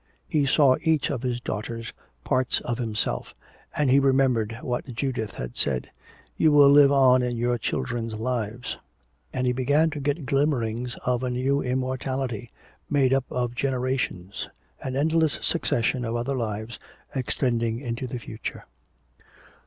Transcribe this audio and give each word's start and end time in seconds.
He 0.27 0.47
saw 0.47 0.77
each 0.81 1.11
of 1.11 1.21
his 1.21 1.39
daughters, 1.39 1.93
parts 2.23 2.59
of 2.61 2.79
himself. 2.79 3.35
And 3.75 3.87
he 3.91 3.99
remembered 3.99 4.57
what 4.63 4.91
Judith 4.95 5.33
had 5.35 5.55
said: 5.57 5.91
"You 6.35 6.51
will 6.51 6.71
live 6.71 6.91
on 6.91 7.21
in 7.21 7.39
our 7.45 7.59
children's 7.59 8.15
lives." 8.15 8.77
And 9.31 9.45
he 9.45 9.53
began 9.53 9.91
to 9.91 9.99
get 9.99 10.25
glimmerings 10.25 10.95
of 11.05 11.21
a 11.21 11.29
new 11.29 11.61
immortality, 11.61 12.49
made 12.89 13.13
up 13.13 13.25
of 13.29 13.53
generations, 13.53 14.49
an 14.81 14.95
endless 14.95 15.37
succession 15.43 16.03
of 16.03 16.15
other 16.15 16.35
lives 16.35 16.79
extending 17.13 17.79
into 17.79 18.07
the 18.07 18.17
future. 18.17 18.63